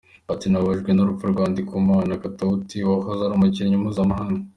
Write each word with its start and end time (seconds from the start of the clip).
Yagize 0.09 0.31
ati 0.35 0.47
“Nababajwe 0.49 0.91
n’urupfu 0.93 1.25
rwa 1.33 1.43
Ndikumana 1.51 2.21
Katauti 2.23 2.77
wahoze 2.87 3.21
ari 3.23 3.33
umukinnyi 3.35 3.77
mpuzamahanga. 3.81 4.43